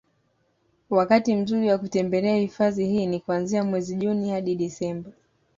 Wakati 0.89 1.35
mzuri 1.35 1.69
wa 1.69 1.77
kutembelea 1.77 2.35
hifadhi 2.35 2.85
hii 2.87 3.05
ni 3.05 3.19
kuanzia 3.19 3.63
mwezi 3.63 3.95
Juni 3.95 4.29
hadi 4.31 4.55
Desemba 4.55 5.11